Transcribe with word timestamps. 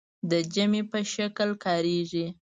د 0.31 0.33
جمع 0.53 0.81
په 0.91 0.99
شکل 1.13 1.49
کاریږي. 1.63 2.25